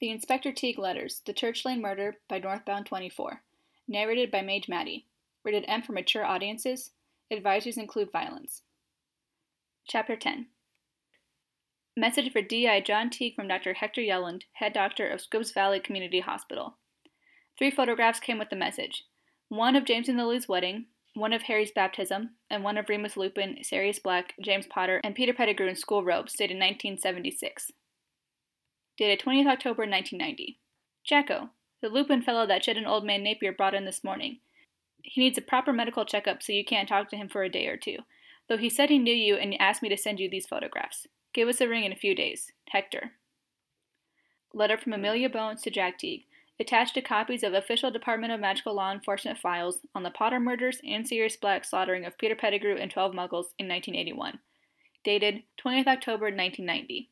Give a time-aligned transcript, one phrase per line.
[0.00, 3.42] The Inspector Teague Letters, The Church Lane Murder by Northbound 24.
[3.88, 5.06] Narrated by Mage Maddie.
[5.42, 6.92] Rated M for mature audiences.
[7.32, 8.62] Advisories include violence.
[9.88, 10.46] Chapter 10
[11.96, 13.74] Message for DI John Teague from Dr.
[13.74, 16.76] Hector Yelland, head doctor of Scripps Valley Community Hospital.
[17.58, 19.04] Three photographs came with the message
[19.48, 23.56] one of James and Lily's wedding, one of Harry's baptism, and one of Remus Lupin,
[23.64, 27.72] Sirius Black, James Potter, and Peter Pettigrew in school robes, dated 1976
[28.98, 30.58] dated 20th October 1990.
[31.04, 34.40] Jacko, the Lupin fellow that Jed and Old Man Napier brought in this morning.
[35.02, 37.68] He needs a proper medical checkup, so you can't talk to him for a day
[37.68, 37.98] or two.
[38.48, 41.06] Though he said he knew you and asked me to send you these photographs.
[41.32, 42.50] Give us a ring in a few days.
[42.70, 43.12] Hector.
[44.52, 46.24] Letter from Amelia Bones to Jack Teague.
[46.58, 50.80] Attached to copies of official Department of Magical Law Enforcement files on the Potter murders
[50.84, 54.40] and Sirius Black slaughtering of Peter Pettigrew and 12 muggles in 1981.
[55.04, 57.10] Dated 20th October 1990.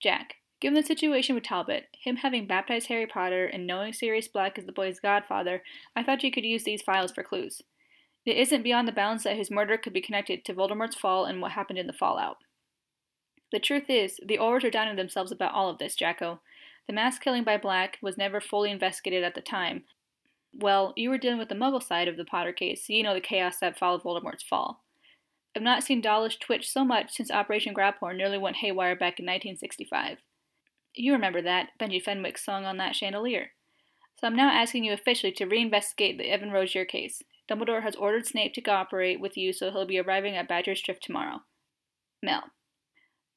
[0.00, 0.36] Jack.
[0.64, 4.64] Given the situation with Talbot, him having baptized Harry Potter, and knowing Sirius Black is
[4.64, 5.62] the boy's godfather,
[5.94, 7.60] I thought you could use these files for clues.
[8.24, 11.42] It isn't beyond the bounds that his murder could be connected to Voldemort's fall and
[11.42, 12.38] what happened in the fallout.
[13.52, 16.40] The truth is, the Aurors are on themselves about all of this, Jacko.
[16.86, 19.84] The mass killing by Black was never fully investigated at the time.
[20.54, 23.12] Well, you were dealing with the Muggle side of the Potter case, so you know
[23.12, 24.82] the chaos that followed Voldemort's fall.
[25.54, 29.26] I've not seen Dawlish twitch so much since Operation Graphorn nearly went haywire back in
[29.26, 30.20] 1965.
[30.94, 33.50] You remember that, Benjy Fenwick's song on that chandelier.
[34.16, 37.22] So I'm now asking you officially to reinvestigate the Evan Rozier case.
[37.50, 41.02] Dumbledore has ordered Snape to cooperate with you, so he'll be arriving at Badger's Drift
[41.02, 41.40] tomorrow.
[42.22, 42.44] Mel.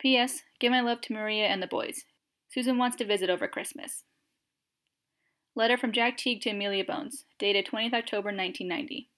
[0.00, 0.42] P.S.
[0.58, 2.04] Give my love to Maria and the boys.
[2.50, 4.02] Susan wants to visit over Christmas.
[5.54, 9.08] Letter from Jack Teague to Amelia Bones, dated 20th October 1990.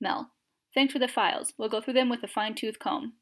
[0.00, 0.30] Mel.
[0.74, 1.52] Thanks for the files.
[1.58, 3.14] We'll go through them with a fine tooth comb.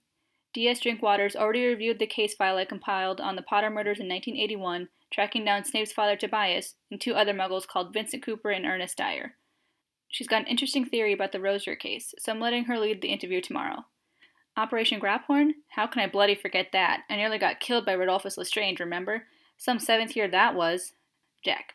[0.55, 0.80] D.S.
[0.80, 5.44] Drinkwaters already reviewed the case file I compiled on the Potter murders in 1981, tracking
[5.44, 9.34] down Snape's father Tobias and two other muggles called Vincent Cooper and Ernest Dyer.
[10.08, 13.09] She's got an interesting theory about the Rozier case, so I'm letting her lead the
[13.09, 13.84] interview tomorrow.
[14.56, 15.50] Operation Graphorn?
[15.70, 17.03] How can I bloody forget that?
[17.10, 19.25] I nearly got killed by Rodolphus Lestrange, remember?
[19.56, 20.93] Some seventh year that was.
[21.44, 21.75] Jack.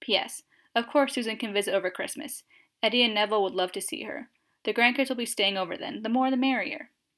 [0.00, 0.44] P.S.
[0.76, 2.44] Of course Susan can visit over Christmas.
[2.80, 4.28] Eddie and Neville would love to see her.
[4.64, 6.90] The grandkids will be staying over then, the more the merrier.